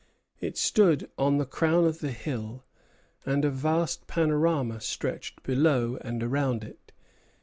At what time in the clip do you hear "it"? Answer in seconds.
0.39-0.57, 6.63-6.91